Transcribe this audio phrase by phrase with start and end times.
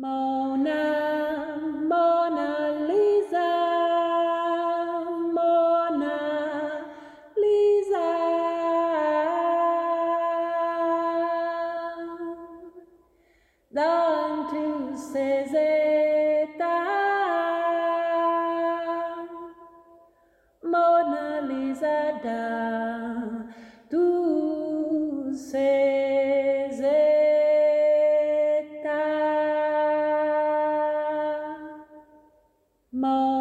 [0.00, 0.37] Mona,
[32.98, 33.37] Mona,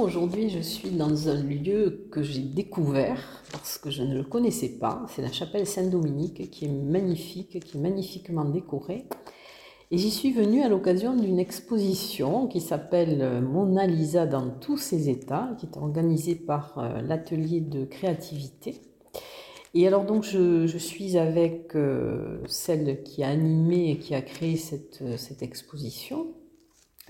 [0.00, 4.70] Aujourd'hui, je suis dans un lieu que j'ai découvert parce que je ne le connaissais
[4.80, 5.06] pas.
[5.08, 9.06] C'est la chapelle Saint-Dominique qui est magnifique, qui est magnifiquement décorée.
[9.92, 15.08] Et j'y suis venue à l'occasion d'une exposition qui s'appelle Mona Lisa dans tous ses
[15.08, 18.80] états, qui est organisée par euh, l'atelier de créativité.
[19.74, 24.56] Et alors donc je, suis avec euh, celle qui a animé et qui a créé
[24.56, 26.26] cette, euh, cette exposition.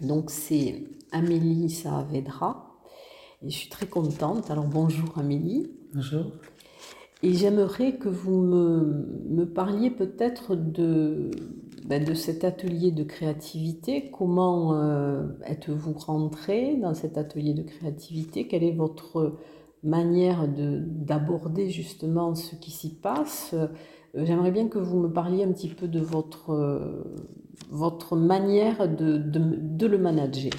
[0.03, 2.67] Donc c'est Amélie Saavedra.
[3.43, 4.51] Et je suis très contente.
[4.51, 5.71] Alors bonjour Amélie.
[5.95, 6.33] Bonjour.
[7.23, 11.31] Et j'aimerais que vous me, me parliez peut-être de,
[11.85, 14.11] ben, de cet atelier de créativité.
[14.11, 18.47] Comment euh, êtes-vous rentrée dans cet atelier de créativité?
[18.49, 19.37] Quelle est votre
[19.83, 23.55] manière de- d'aborder justement ce qui s'y passe?
[24.15, 27.05] J'aimerais bien que vous me parliez un petit peu de votre, euh,
[27.71, 30.53] votre manière de, de, le manager.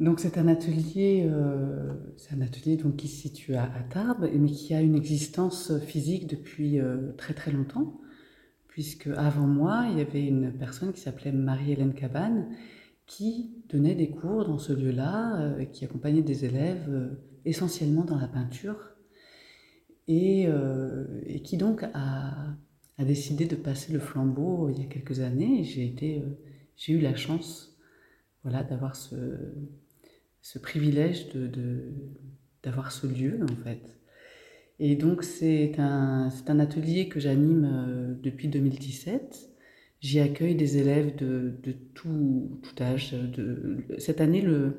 [0.00, 4.28] Donc c'est un atelier, euh, c'est un atelier donc qui se situe à, à Tarbes,
[4.32, 8.00] mais qui a une existence physique depuis euh, très très longtemps,
[8.66, 12.48] puisque avant moi il y avait une personne qui s'appelait Marie-Hélène Cabane
[13.06, 17.14] qui donnait des cours dans ce lieu-là, et qui accompagnait des élèves
[17.44, 18.93] essentiellement dans la peinture,
[20.08, 22.56] et, euh, et qui donc a,
[22.98, 25.62] décidé de passer le flambeau il y a quelques années.
[25.62, 26.20] Euh,
[26.76, 27.76] j'ai eu la chance,
[28.42, 31.28] voilà, d'avoir ce privilège
[32.62, 33.98] d'avoir ce lieu en fait.
[34.80, 39.50] Et donc c'est un, atelier que j'anime euh, depuis 2017.
[40.00, 41.54] J'y accueille des élèves de,
[41.94, 43.16] tout, âge.
[43.96, 44.76] Cette année, le,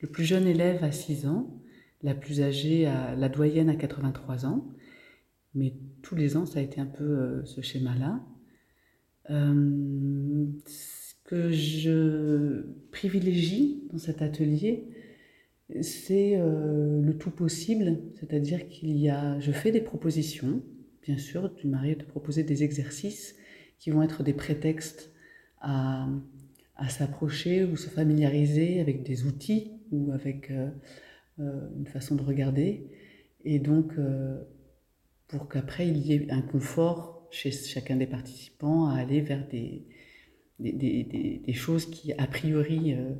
[0.00, 1.48] le plus jeune élève a 6 ans,
[2.06, 4.64] la plus âgée, a, la doyenne a 83 ans.
[5.54, 8.24] Mais tous les ans, ça a été un peu euh, ce schéma-là.
[9.30, 14.86] Euh, ce que je privilégie dans cet atelier,
[15.80, 20.62] c'est euh, le tout possible, c'est-à-dire qu'il y a, je fais des propositions,
[21.02, 23.34] bien sûr, tu m'arrives de proposer des exercices
[23.80, 25.12] qui vont être des prétextes
[25.60, 26.08] à,
[26.76, 30.52] à s'approcher ou se familiariser avec des outils ou avec
[31.38, 32.90] une façon de regarder,
[33.44, 34.42] et donc euh,
[35.28, 39.86] pour qu'après il y ait un confort chez chacun des participants à aller vers des,
[40.58, 43.12] des, des- des- choses qui a priori euh,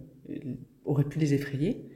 [0.85, 1.91] auraient pu les effrayer.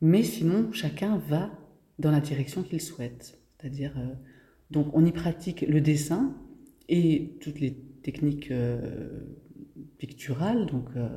[0.00, 1.50] Mais sinon, chacun va
[1.98, 3.38] dans la direction qu'il souhaite.
[3.58, 4.14] C'est-à-dire, euh,
[4.70, 6.34] donc on y pratique le dessin
[6.88, 9.20] et toutes les techniques euh,
[9.98, 11.08] picturales, donc, euh,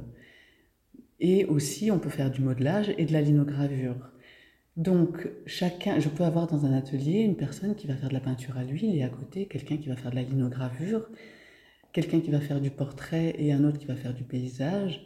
[1.19, 4.12] et aussi on peut faire du modelage et de la linogravure.
[4.77, 8.19] Donc chacun, je peux avoir dans un atelier une personne qui va faire de la
[8.19, 11.09] peinture à l'huile et à côté quelqu'un qui va faire de la linogravure,
[11.93, 15.03] quelqu'un qui va faire du portrait et un autre qui va faire du paysage.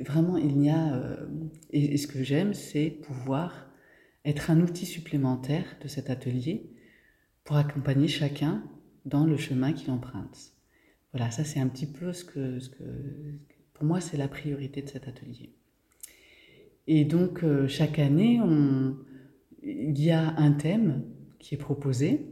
[0.00, 0.94] Vraiment, il n'y a...
[0.94, 1.26] euh,
[1.70, 3.70] et, ce que j'aime, c'est pouvoir
[4.24, 6.70] être un outil supplémentaire de cet atelier
[7.44, 8.64] pour accompagner chacun
[9.04, 10.52] dans le chemin qu'il emprunte.
[11.12, 12.58] Voilà, ça c'est un petit peu que...
[12.58, 12.84] Ce que
[13.74, 15.52] pour moi, c'est la priorité de cet atelier.
[16.86, 18.96] Et donc, euh, chaque année, on-
[19.62, 21.02] il y a un thème
[21.38, 22.26] qui est proposé,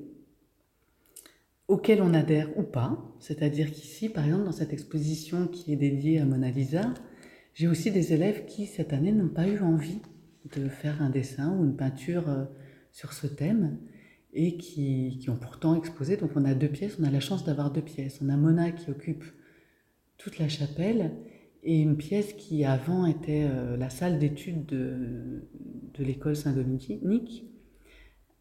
[1.69, 3.03] auquel on adhère ou pas.
[3.19, 6.93] C'est-à-dire qu'ici, par exemple, dans cette exposition qui est dédiée à Mona Lisa,
[7.55, 10.01] j'ai aussi des élèves qui, cette année, n'ont pas eu envie
[10.55, 12.45] de faire un dessin ou une peinture euh,
[12.91, 13.79] sur ce thème
[14.35, 16.17] et qui, qui ont pourtant exposé.
[16.17, 18.19] Donc, on a deux pièces, on a la chance d'avoir deux pièces.
[18.23, 19.25] On a Mona qui occupe
[20.19, 21.13] toute la chapelle
[21.63, 25.49] et une pièce qui avant était euh, la salle d'études de,
[25.95, 27.45] de l'école Saint-Dominique.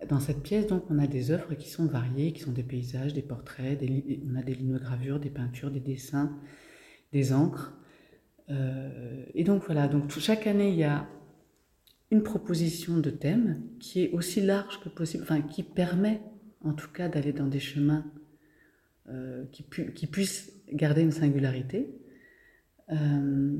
[0.09, 3.13] Dans cette pièce, donc, on a des œuvres qui sont variées, qui sont des paysages,
[3.13, 6.35] des portraits, des on a des linogravures, des peintures, des dessins,
[7.13, 7.73] des encres.
[8.49, 11.07] Euh, et donc voilà, donc chaque année, il y a
[12.09, 16.21] une proposition de thème qui est aussi large que possible, enfin qui permet
[16.63, 18.05] en tout cas d'aller dans des chemins
[19.09, 22.00] euh, qui, puissent garder une singularité.
[22.91, 23.57] Euh,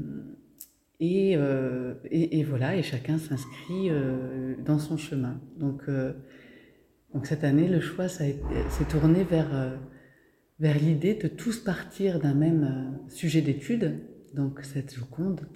[1.00, 5.40] et, euh, et, et, voilà, et chacun s'inscrit euh, dans son chemin.
[5.58, 5.84] Donc,
[7.14, 8.40] donc cette année, le choix s'est
[8.90, 9.78] tourné vers,
[10.60, 14.00] vers l'idée de tous partir d'un même sujet d'étude,
[14.36, 15.48] donc cette Joconde.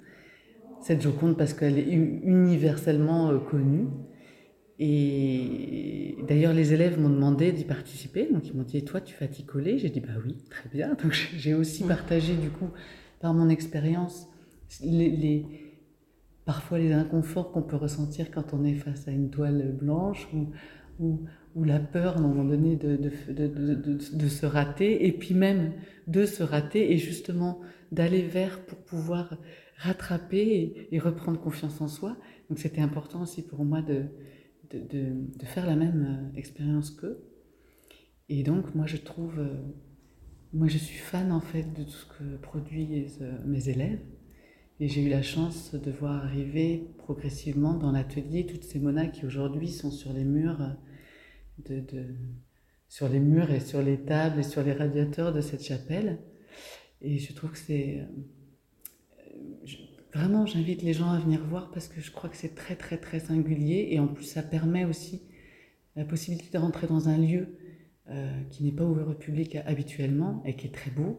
[0.82, 3.86] Cette Joconde parce qu'elle est universellement connue.
[4.78, 8.28] Et d'ailleurs, les élèves m'ont demandé d'y participer.
[8.30, 9.78] Donc, ils m'ont dit, et toi, tu vas t'y coller?
[9.78, 10.94] J'ai dit, bah oui, très bien.
[11.02, 12.68] Donc, j'ai aussi partagé, du coup,
[13.20, 14.28] par mon expérience,
[14.82, 15.44] les,
[16.44, 20.52] parfois les inconforts qu'on peut ressentir quand on est face à une toile blanche ou,
[21.54, 25.34] ou, la peur à un moment donné de, de, de, de, se rater, et puis
[25.34, 25.72] même
[26.06, 27.60] de se rater et justement
[27.92, 29.36] d'aller vers pour pouvoir
[29.78, 32.16] rattraper et, reprendre confiance en soi.
[32.48, 34.04] Donc c'était important aussi pour moi de,
[34.70, 37.24] de, faire la même expérience qu'eux.
[38.28, 39.40] Et donc moi je trouve,
[40.52, 44.00] moi je suis fan en fait de tout ce que produisent mes élèves.
[44.78, 49.24] Et j'ai eu la chance de voir arriver progressivement dans l'atelier toutes ces monas qui
[49.24, 50.76] aujourd'hui sont sur les murs,
[51.64, 51.82] de,
[52.86, 56.18] sur les murs et sur les tables et sur les radiateurs de cette chapelle.
[57.00, 58.06] Et je trouve que c'est...
[60.12, 62.96] Vraiment, j'invite les gens à venir voir parce que je crois que c'est très très
[62.96, 65.22] très singulier et en plus ça permet aussi
[65.94, 67.58] la possibilité de rentrer dans un lieu
[68.10, 71.18] euh, qui n'est pas ouvert au public habituellement et qui est très beau.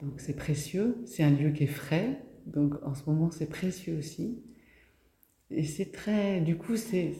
[0.00, 3.96] Donc c'est précieux, c'est un lieu qui est frais, donc en ce moment, c'est précieux
[3.98, 4.42] aussi.
[5.50, 6.40] Et c'est très.
[6.40, 7.14] Du coup, c'est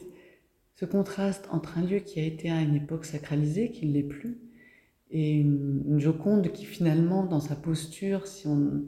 [0.75, 4.03] ce contraste entre un lieu qui a été à une époque sacralisé, qui ne l'est
[4.03, 4.37] plus,
[5.11, 8.85] et une, Joconde qui finalement, dans sa posture, si on,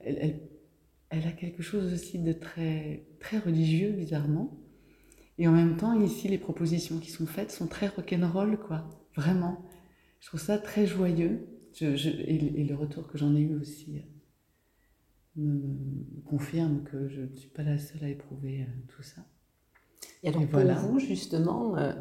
[0.00, 0.40] elle, elle,
[1.10, 4.58] elle, a quelque chose aussi de très, très religieux, bizarrement.
[5.36, 8.88] Et en même temps, ici, les propositions qui sont faites sont très rock'n'roll, quoi.
[9.18, 9.58] Vraiment.
[10.20, 11.48] Je trouve ça très joyeux.
[11.74, 14.00] Je, je, et, et, le retour que j'en ai eu aussi
[15.34, 15.60] me
[16.24, 19.22] confirme que je ne suis pas la seule à éprouver euh, tout ça.
[20.22, 20.74] Et alors et pour voilà.
[20.74, 21.92] vous, justement, euh,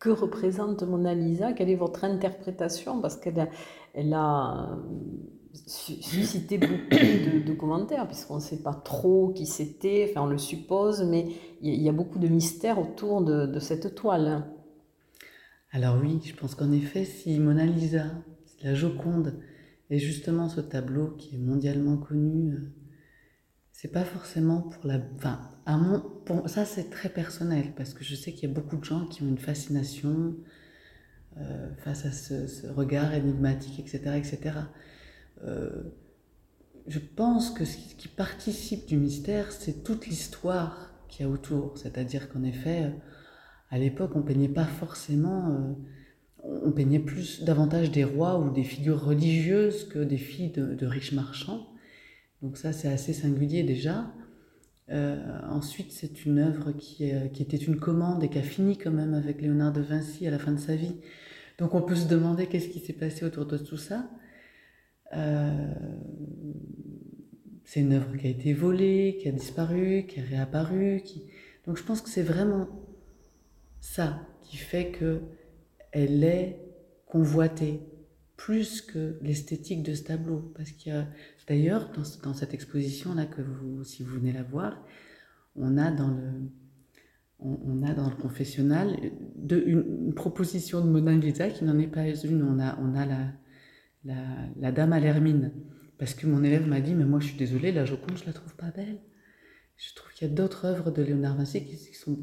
[0.00, 1.52] que représente Mona Lisa?
[1.52, 3.00] Quelle est votre interprétation?
[3.00, 3.48] Parce qu'elle a,
[3.94, 4.76] elle a
[5.54, 10.38] suscité beaucoup de, de commentaires, puisqu'on ne sait pas trop qui c'était, enfin on le
[10.38, 11.28] suppose, mais
[11.60, 14.44] il y a beaucoup de mystères autour de, de cette toile.
[15.74, 18.04] Alors oui, je pense qu'en effet, si Mona Lisa,
[18.62, 19.40] la Joconde,
[19.90, 22.72] est justement ce tableau qui est mondialement connu, euh,
[23.72, 25.00] c'est pas forcément pour la.
[25.66, 29.04] Enfin, ça c'est très personnel parce que je sais qu'il y a beaucoup de gens
[29.06, 30.36] qui ont une fascination
[31.38, 34.58] euh, face à ce, regard énigmatique, etc., etc.
[35.42, 35.90] Euh,
[36.86, 41.76] je pense que ce qui participe du mystère, c'est toute l'histoire qu'il y a autour.
[41.78, 42.92] C'est-à-dire qu'en effet,
[43.74, 45.50] à l'époque, on peignait pas forcément.
[45.50, 50.86] Euh, on peignait plus davantage des rois ou des figures religieuses que des filles de,
[50.86, 51.66] riches marchands.
[52.40, 54.12] Donc ça, c'est assez singulier déjà.
[54.90, 58.78] Euh, ensuite, c'est une œuvre qui, est, qui, était une commande et qui a fini
[58.78, 60.94] quand même avec Léonard de Vinci à la fin de sa vie.
[61.58, 64.08] Donc on peut se demander qu'est-ce qui s'est passé autour de tout ça.
[65.16, 65.74] Euh,
[67.64, 71.02] c'est une œuvre qui a été volée, qui a disparu, qui est réapparue.
[71.04, 71.24] Qui...
[71.66, 72.83] Donc je pense que c'est vraiment
[73.84, 75.20] ça qui fait que
[75.92, 76.60] elle est
[77.06, 77.80] convoitée
[78.36, 80.52] plus que l'esthétique de ce tableau.
[80.56, 81.06] Parce qu'il y a
[81.46, 84.82] D'ailleurs, dans, dans, cette exposition-là, que vous, si vous venez la voir,
[85.56, 86.50] on a dans le,
[87.38, 88.96] on, a dans le confessionnal
[89.36, 92.42] de, une, proposition de Mona Lisa qui n'en est pas une.
[92.42, 93.32] On a, on a la,
[94.04, 94.14] la,
[94.58, 95.52] la dame à l'hermine.
[95.98, 98.32] Parce que mon élève m'a dit, mais moi je suis désolée, la Joconde, je la
[98.32, 99.00] trouve pas belle.
[99.76, 102.18] Je trouve qu'il y a d'autres œuvres de Léonard Vinci qui sont,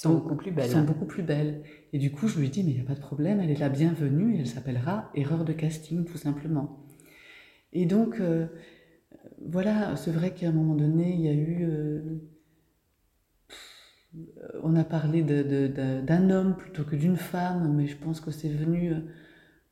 [0.00, 0.70] qui sont, beaucoup plus belles.
[0.70, 1.62] sont beaucoup plus belles.
[1.92, 3.60] Et du coup, je lui dit, mais il n'y a pas de problème, elle est
[3.60, 6.86] la bienvenue, et elle s'appellera Erreur de casting, tout simplement.
[7.74, 8.46] Et donc, euh,
[9.46, 11.66] voilà, c'est vrai qu'à un moment donné, il y a eu...
[11.68, 12.00] Euh,
[14.62, 18.94] on a parlé d'un homme plutôt que d'une femme, mais je pense que c'est venu...
[18.94, 19.00] Euh,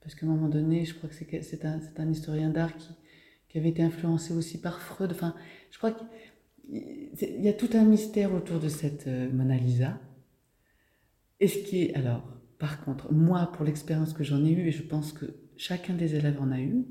[0.02, 2.90] parce qu'à un moment donné, je crois que c'est un, un, historien d'art qui,
[3.49, 5.11] qui, avait été influencé aussi par Freud.
[5.11, 5.35] Enfin,
[5.70, 9.99] je crois qu'il y a tout un mystère autour de cette Mona Lisa.
[11.40, 11.95] Et ce qui est...
[11.95, 15.26] Alors, par contre, moi, pour l'expérience que j'en ai eue, et je pense que
[15.57, 16.87] chacun des élèves en a eu,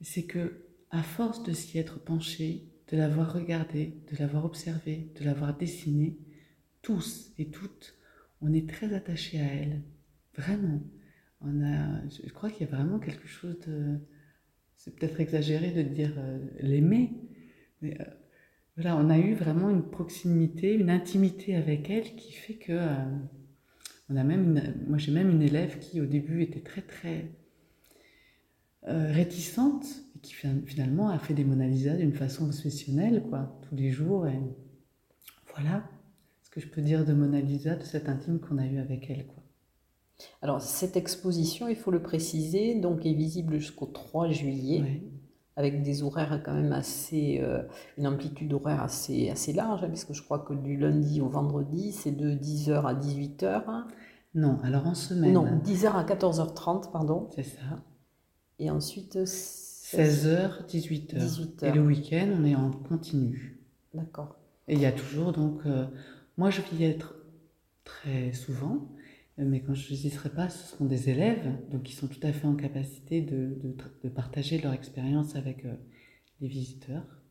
[0.00, 5.24] c'est que à force de s'y être penché, de l'avoir regardé, de l'avoir observé, de
[5.24, 6.18] l'avoir dessiné,
[6.82, 7.94] tous et toutes,
[8.40, 9.82] on est très attachés à elle.
[10.36, 10.82] Vraiment.
[11.40, 13.98] On a, je crois qu'il y a vraiment quelque chose de.
[14.76, 17.12] C'est peut-être exagéré de dire euh, l'aimer,
[17.80, 18.04] mais euh,
[18.76, 23.04] voilà, on a eu vraiment une proximité, une intimité avec elle qui fait que euh,
[24.08, 27.32] on a même une- moi j'ai même une élève qui au début était très très
[28.88, 29.84] euh, réticente
[30.16, 33.90] et qui fin- finalement a fait des Mona Lisa d'une façon obsessionnelle quoi, tous les
[33.90, 34.38] jours et
[35.54, 35.84] voilà
[36.42, 39.08] ce que je peux dire de Mona Lisa, de cette intime qu'on a eu avec
[39.10, 39.42] elle quoi.
[40.42, 45.11] Alors, cette exposition, il faut le préciser, donc est visible jusqu'au 3 juillet.
[45.56, 47.62] Avec des horaires quand même assez, euh,
[47.98, 51.92] une amplitude horaire assez, assez large, hein, puisque je crois que du lundi au vendredi,
[51.92, 53.84] c'est de 10h à 18h.
[54.34, 57.28] Non, alors en semaine, Non, 10h à 14h30, pardon.
[57.34, 57.60] c'est ça,
[58.58, 61.18] Et ensuite, 16 16h, 18h.
[61.18, 63.60] 18 Et le week-end, on est en continu.
[63.92, 64.36] D'accord.
[64.68, 65.84] Et il y a toujours donc, euh,
[66.38, 67.16] moi je vais y être
[67.84, 68.88] très souvent,
[69.38, 72.32] mais quand je n'y serai pas, ce seront des élèves, donc qui sont tout à
[72.32, 73.56] fait en capacité de,
[74.02, 75.74] de, partager leur expérience avec euh,
[76.40, 77.22] les visiteurs.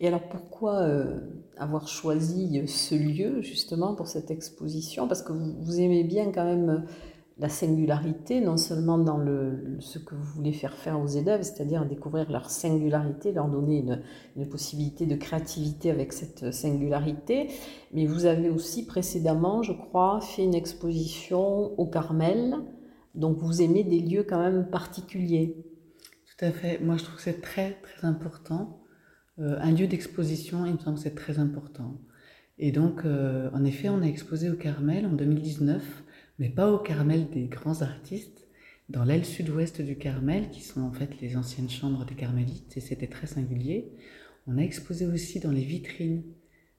[0.00, 1.20] Et alors pourquoi euh,
[1.56, 5.06] avoir choisi ce lieu justement pour cette exposition?
[5.08, 6.80] Parce que vous, aimez bien quand même euh,
[7.38, 11.86] la singularité, non seulement dans le, ce que vous voulez faire faire aux élèves, c'est-à-dire
[11.86, 14.02] découvrir leur singularité, leur donner une,
[14.36, 17.48] une possibilité de créativité avec cette singularité,
[17.92, 22.56] mais vous avez aussi précédemment, je crois, fait une exposition au Carmel,
[23.14, 25.56] donc vous aimez des lieux quand même particuliers.
[26.38, 26.80] Tout à fait.
[26.80, 28.80] Moi je trouve que c'est très très important.
[29.38, 32.00] Euh, un lieu d'exposition, il me semble que c'est très important.
[32.58, 36.02] Et donc, euh, en effet, on a exposé au Carmel en 2019,
[36.38, 38.46] mais pas au Carmel des grands artistes,
[38.88, 42.80] dans l'aile sud-ouest du Carmel, qui sont en fait les anciennes chambres des carmélites, et
[42.80, 43.92] c'était très singulier.
[44.46, 46.22] On a exposé aussi dans les vitrines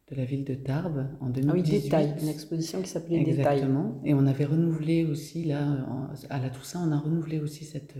[0.10, 1.54] de la ville de Tarbes en Ah 2018.
[1.54, 3.60] oui, Détail, une exposition qui s'appelait Détail.
[3.60, 4.02] Exactement.
[4.06, 5.86] Et on avait renouvelé aussi, là,
[6.32, 7.96] à la Toussaint, on a renouvelé aussi cette,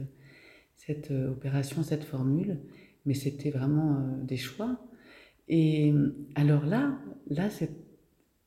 [0.76, 2.62] cette euh, opération, cette formule,
[3.06, 4.80] mais c'était vraiment euh, des choix.
[5.48, 5.94] Et
[6.36, 6.98] alors là,
[7.30, 7.70] là c'est,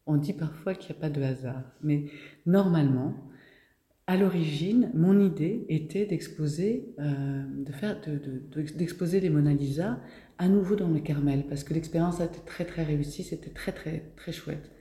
[0.06, 2.06] on dit parfois qu'il n'y a pas de hasard, mais
[2.46, 3.14] normalement,
[4.06, 8.00] à l'origine, mon idée était d'exposer, euh, de faire,
[9.20, 10.00] les Mona Lisa
[10.38, 13.72] à nouveau dans le Carmel, parce que l'expérience a été très très réussie, c'était très
[13.72, 14.72] très très chouette.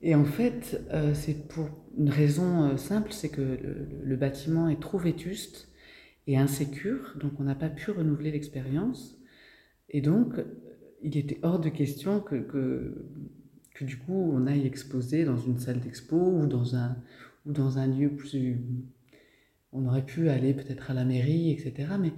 [0.00, 3.58] Et en fait, euh, c'est pour une raison euh, simple, c'est que
[4.04, 5.68] le, bâtiment est trop vétuste
[6.26, 9.18] et insécure, donc on n'a pas pu renouveler l'expérience.
[9.90, 10.34] Et donc,
[11.02, 13.06] il était hors de question que, que,
[13.78, 16.96] que du coup on aille exposer dans une salle d'expo ou dans un,
[17.46, 18.58] ou dans un lieu plus...
[19.72, 21.92] On aurait pu aller peut-être à la mairie, etc.
[22.00, 22.12] Mais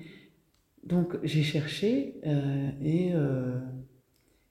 [0.84, 3.58] donc j'ai cherché euh, et, euh,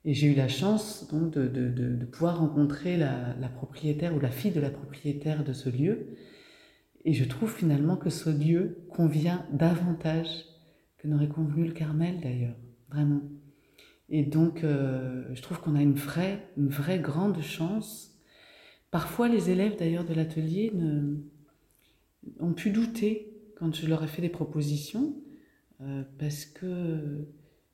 [0.04, 4.14] et j'ai eu la chance donc de, de- de- de pouvoir rencontrer la, la propriétaire
[4.14, 6.08] ou la fille de la propriétaire de ce lieu.
[7.04, 10.44] Et je trouve finalement que ce lieu convient davantage
[10.98, 12.56] que n'aurait convenu le Carmel d'ailleurs,
[12.90, 13.22] vraiment.
[14.10, 18.18] Et donc euh, je trouve qu'on a une vraie, une vraie grande chance.
[18.90, 20.72] Parfois les élèves d'ailleurs de l'atelier
[22.40, 25.14] ont pu douter quand je leur ai fait des propositions
[25.80, 27.28] euh, parce que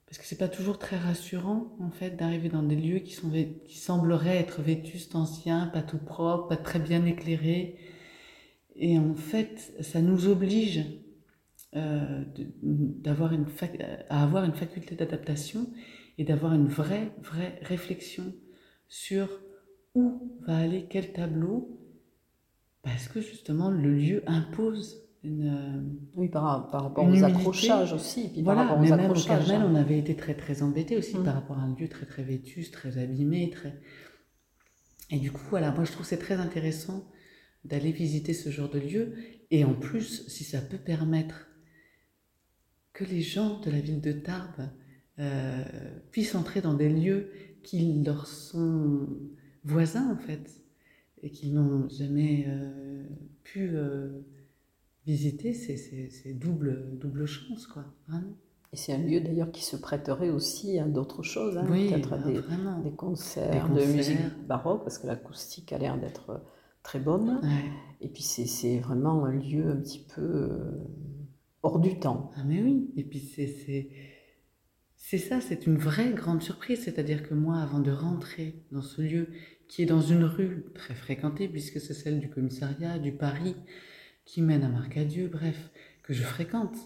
[0.06, 3.30] parce que c'est pas toujours très rassurant en fait d'arriver dans des lieux qui sont
[3.30, 7.76] qui sembleraient être vétustes, anciens, pas tout propres, pas très bien éclairés.
[8.76, 10.84] Et en fait, ça nous oblige
[11.74, 12.24] euh,
[14.10, 15.66] à avoir une faculté d'adaptation
[16.18, 18.34] et d'avoir une vraie vraie réflexion
[18.88, 19.28] sur
[19.94, 21.80] où va aller quel tableau
[22.82, 25.82] parce que justement le lieu impose une euh,
[26.14, 27.32] Oui, par, par rapport aux humilité.
[27.32, 28.28] accrochages aussi.
[28.32, 29.14] Puis par voilà, rapport mais aux même au.
[29.14, 29.68] Carmel, hein.
[29.70, 31.24] on avait été très très embêtés aussi Mm.
[31.24, 33.80] par rapport à un lieu très très vétus, très abîmé, très.
[35.10, 37.10] Et du coup, voilà, moi je trouve que c'est très intéressant
[37.64, 39.14] d'aller visiter ce genre de lieu.
[39.50, 41.48] Et en plus, si ça peut permettre
[42.92, 44.68] que les gens de la ville de Tarbes
[45.18, 45.64] euh,
[46.10, 47.30] puissent entrer dans des lieux
[47.62, 49.08] qui leur sont
[49.64, 50.62] voisins en fait,
[51.22, 53.04] et qu'ils n'ont jamais euh,
[53.42, 54.20] pu euh,
[55.06, 58.36] visiter, c'est- double, double chance, quoi, vraiment.
[58.72, 62.12] Et c'est un lieu d'ailleurs qui se prêterait aussi à d'autres choses, hein, Oui, peut-être
[62.12, 62.30] à bah,
[62.84, 66.42] des, concerts de musique baroque, parce que l'acoustique a l'air d'être
[66.82, 67.40] très bonne.
[67.42, 67.70] Ouais.
[68.00, 70.50] Et puis c'est vraiment un lieu un petit peu
[71.62, 72.30] hors du temps.
[72.36, 73.88] Ah mais oui, et puis c'est
[74.96, 79.02] c'est ça, c'est une vraie grande surprise, c'est-à-dire que moi, avant de rentrer dans ce
[79.02, 79.28] lieu
[79.68, 83.56] qui est dans une rue très fréquentée, puisque c'est celle du commissariat, du Paris,
[84.24, 85.70] qui mène à Marcadieu, bref,
[86.02, 86.76] que je fréquente,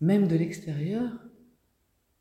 [0.00, 1.10] même de l'extérieur,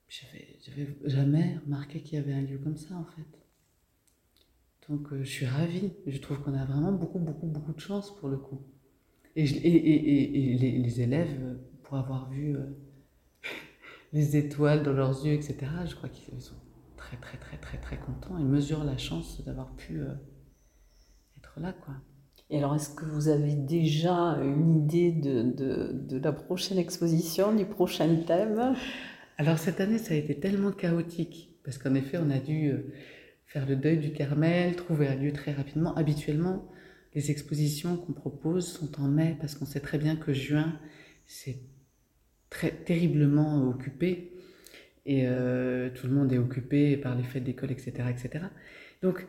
[0.07, 3.37] j'avais j'avais jamais remarqué qu'il y avait un lieu comme ça en fait.
[4.89, 8.15] Donc euh, je suis ravie, je trouve qu'on a vraiment beaucoup, beaucoup, beaucoup de chance
[8.15, 8.61] pour le coup.
[9.35, 12.63] Et, les élèves, euh, pour avoir vu euh,
[14.13, 16.55] les étoiles dans leurs yeux, etc., je crois qu'ils sont
[16.95, 20.13] très très très très très content et mesure la chance d'avoir pu euh,
[21.37, 21.95] être là quoi.
[22.49, 27.53] Et alors, est-ce que vous avez déjà une idée de, de, de la prochaine exposition,
[27.53, 28.73] du prochain thème?
[29.37, 32.93] Alors cette année, ça a été tellement chaotique parce qu'en effet, on a dû euh,
[33.45, 35.93] faire le deuil du Carmel, trouver un lieu très rapidement.
[35.95, 36.69] Habituellement,
[37.13, 40.79] les expositions qu'on propose sont en mai parce qu'on sait très bien que juin,
[41.25, 41.59] c'est
[42.49, 44.31] très terriblement occupé
[45.05, 48.45] et euh, tout le monde est occupé par les fêtes d'école, etc., etc.
[49.01, 49.25] Donc,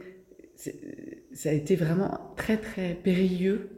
[0.56, 3.70] ça a été vraiment très très périlleux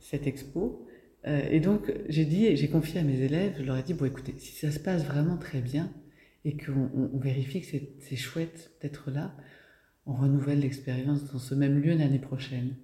[0.00, 0.86] cette expo.
[1.26, 4.06] Euh, et donc, j'ai dit, j'ai confié à mes élèves, je leur ai dit bon,
[4.06, 5.92] écoutez, si ça se passe vraiment très bien
[6.44, 7.66] et qu'on on vérifie que
[7.98, 9.36] c'est chouette d'être là,
[10.06, 12.76] on renouvelle l'expérience dans ce même lieu l'année prochaine.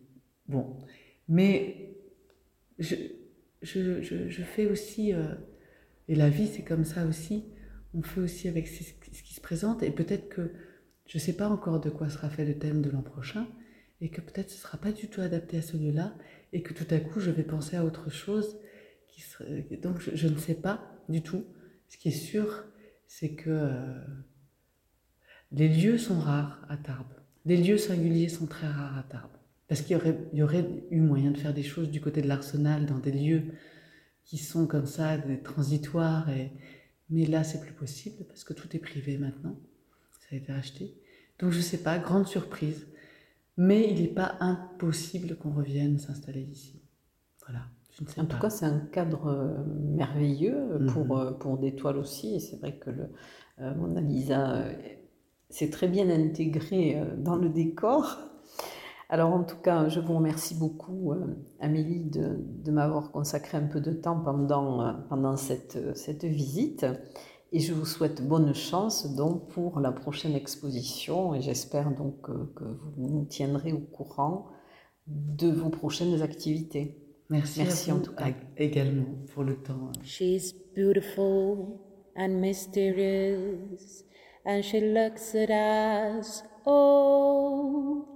[0.48, 0.76] Bon,
[1.28, 1.94] mais
[2.78, 2.96] je,
[3.62, 5.34] je, je, je fais aussi, euh,
[6.08, 7.44] et la vie c'est comme ça aussi,
[7.94, 10.52] on fait aussi avec ce, qui se présente, et peut-être que
[11.06, 13.46] je ne sais pas encore de quoi sera fait le thème de l'an prochain,
[14.00, 16.14] et que peut-être ce ne sera pas du tout adapté à ce lieu-là,
[16.52, 18.58] et que tout à coup je vais penser à autre chose.
[19.82, 21.44] Donc je, ne sais pas du tout.
[21.88, 22.64] Ce qui est sûr,
[23.06, 24.00] c'est que euh,
[25.52, 27.14] les lieux sont rares à Tarbes.
[27.44, 29.36] Les lieux singuliers sont très rares à Tarbes.
[29.68, 29.98] Parce qu'il
[30.32, 33.42] y aurait eu moyen de faire des choses du côté de l'arsenal, dans des lieux
[34.24, 36.28] qui sont comme ça, des transitoires.
[36.30, 36.52] Et...
[37.10, 39.56] Mais là, c'est plus possible parce que tout est privé maintenant.
[40.20, 40.94] Ça a été acheté.
[41.38, 42.86] Donc je ne sais pas, grande surprise.
[43.56, 46.82] Mais il n'est pas impossible qu'on revienne s'installer ici.
[47.44, 47.66] Voilà.
[47.90, 48.34] Je ne sais en pas.
[48.34, 49.64] tout cas, c'est un cadre euh,
[49.98, 51.38] merveilleux pour, mm -hmm.
[51.38, 52.34] pour des toiles aussi.
[52.36, 53.10] Et c'est vrai que le,
[53.60, 54.72] euh, Mona Lisa euh,
[55.50, 58.18] s'est très bien intégré euh, dans le décor.
[59.12, 63.66] Alors en tout cas, je vous remercie beaucoup, euh, Amélie, de, de m'avoir consacré un
[63.66, 66.86] peu de temps pendant, euh, pendant cette, cette visite.
[67.52, 72.32] Et je vous souhaite bonne chance donc pour la prochaine exposition et j'espère donc que,
[72.54, 74.46] que, vous nous tiendrez au courant
[75.06, 76.96] de vos prochaines activités.
[77.28, 78.28] Merci, Merci en tout cas.
[78.56, 79.04] Également
[79.34, 79.92] pour le temps.
[80.02, 81.78] She's beautiful
[82.16, 84.04] and mysterious
[84.46, 88.11] and she looks at us oh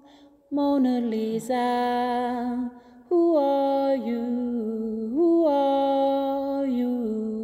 [0.49, 2.71] Mona Lisa,
[3.09, 5.11] who are you?
[5.13, 7.36] Who are you?